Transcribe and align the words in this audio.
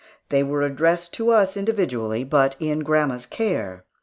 They 0.29 0.41
were 0.41 0.63
addressed 0.63 1.13
to 1.13 1.29
us 1.29 1.55
individually, 1.55 2.23
but 2.23 2.55
in 2.59 2.79
grandma's 2.79 3.27
care. 3.27 3.85